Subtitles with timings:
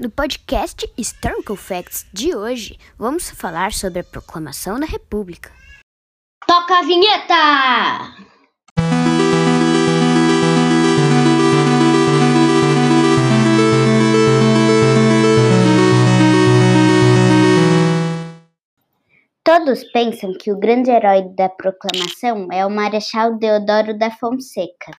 [0.00, 5.50] No podcast Historical Facts de hoje, vamos falar sobre a proclamação da República.
[6.46, 7.34] Toca a vinheta!
[19.42, 24.92] Todos pensam que o grande herói da proclamação é o Marechal Deodoro da Fonseca.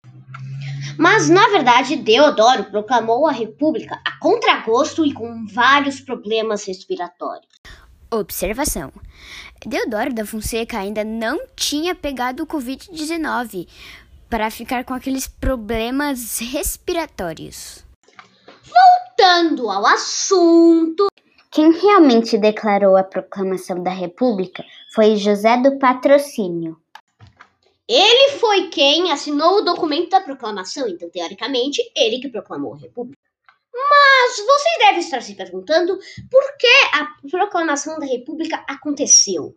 [0.98, 7.46] Mas, na verdade, Deodoro proclamou a República a contragosto e com vários problemas respiratórios.
[8.10, 8.92] Observação:
[9.64, 13.68] Deodoro da Fonseca ainda não tinha pegado o Covid-19
[14.28, 17.84] para ficar com aqueles problemas respiratórios.
[18.64, 21.06] Voltando ao assunto,
[21.50, 26.76] Quem realmente declarou a proclamação da República foi José do Patrocínio.
[27.88, 33.18] Ele foi quem assinou o documento da proclamação, então, teoricamente, ele que proclamou a República.
[33.72, 35.98] Mas vocês devem estar se perguntando
[36.30, 39.56] por que a proclamação da República aconteceu.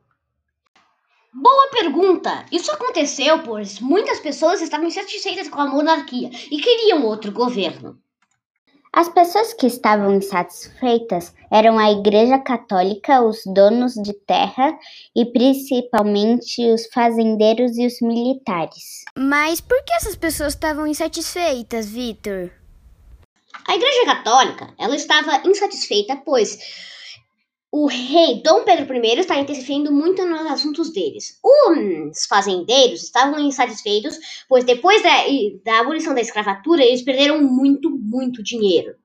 [1.33, 2.45] Boa pergunta!
[2.51, 8.01] Isso aconteceu pois muitas pessoas estavam insatisfeitas com a monarquia e queriam outro governo.
[8.93, 14.77] As pessoas que estavam insatisfeitas eram a Igreja Católica, os donos de terra
[15.15, 19.05] e principalmente os fazendeiros e os militares.
[19.17, 22.51] Mas por que essas pessoas estavam insatisfeitas, Vitor?
[23.65, 26.57] A Igreja Católica, ela estava insatisfeita, pois
[27.71, 31.39] o rei Dom Pedro I está interferindo muito nos assuntos deles.
[31.41, 34.19] Os fazendeiros estavam insatisfeitos,
[34.49, 35.09] pois depois da,
[35.63, 38.95] da abolição da escravatura, eles perderam muito, muito dinheiro.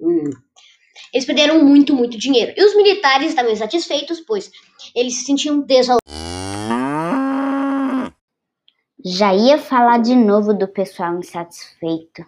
[0.00, 0.24] Hum.
[1.12, 2.52] Eles perderam muito, muito dinheiro.
[2.56, 4.50] E os militares estavam insatisfeitos, pois
[4.94, 6.00] eles se sentiam desvalorizados.
[9.04, 12.24] Já ia falar de novo do pessoal insatisfeito.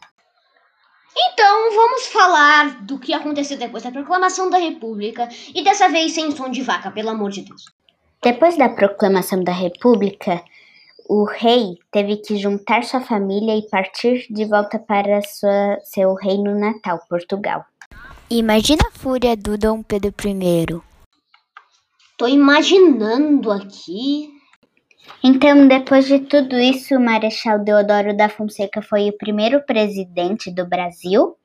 [1.17, 6.31] Então, vamos falar do que aconteceu depois da proclamação da República, e dessa vez sem
[6.31, 7.67] som de vaca, pelo amor de Deus.
[8.23, 10.43] Depois da proclamação da República,
[11.09, 16.59] o rei teve que juntar sua família e partir de volta para sua, seu reino
[16.59, 17.65] natal, Portugal.
[18.31, 20.81] Imagina a fúria do Dom Pedro I.
[22.17, 24.32] Tô imaginando aqui.
[25.23, 30.67] Então, depois de tudo isso, o Marechal Deodoro da Fonseca foi o primeiro presidente do
[30.67, 31.37] Brasil?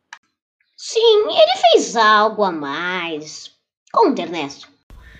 [0.75, 3.51] Sim, ele fez algo a mais.
[3.91, 4.67] Conta, Ernesto.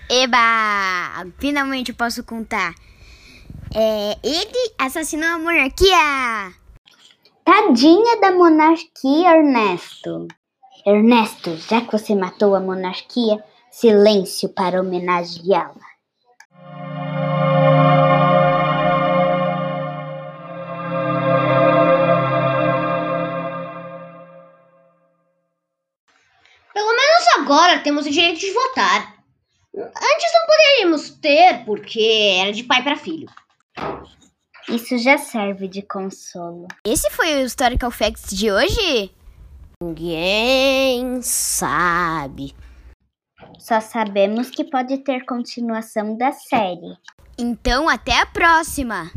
[0.09, 1.25] Eba!
[1.39, 2.73] Finalmente eu posso contar.
[3.75, 6.53] É, ele assassinou a monarquia!
[7.43, 10.27] Tadinha da monarquia, Ernesto.
[10.85, 15.96] Ernesto, já que você matou a monarquia, silêncio para homenageá-la.
[26.77, 29.15] Pelo menos agora temos o direito de votar.
[29.75, 33.27] Antes não poderíamos ter, porque era de pai para filho.
[34.69, 36.67] Isso já serve de consolo.
[36.85, 39.11] Esse foi o Historical Facts de hoje?
[39.81, 42.55] Ninguém sabe.
[43.57, 46.95] Só sabemos que pode ter continuação da série.
[47.39, 49.09] Então, até a próxima!